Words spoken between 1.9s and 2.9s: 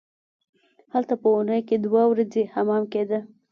ورځې حمام